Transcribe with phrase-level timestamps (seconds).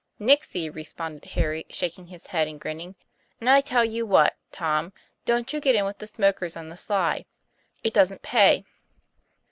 [0.17, 2.95] "Nixie," responded Harry, shaking his head and grinning,
[3.39, 4.93] "and I tell you what, Tom,
[5.25, 7.25] don't you get in with the smokers on the sly.
[7.83, 8.65] It doesn't pay."